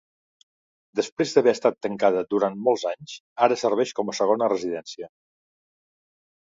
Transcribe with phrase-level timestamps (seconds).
[0.99, 3.15] Després d'haver estat tancada durant molts anys
[3.49, 5.15] ara serveix com a segona residència.